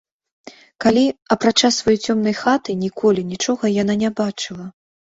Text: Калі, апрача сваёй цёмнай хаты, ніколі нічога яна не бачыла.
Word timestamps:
Калі, 0.85 1.03
апрача 1.35 1.71
сваёй 1.77 2.01
цёмнай 2.07 2.35
хаты, 2.41 2.69
ніколі 2.83 3.29
нічога 3.37 3.75
яна 3.81 4.03
не 4.05 4.09
бачыла. 4.25 4.65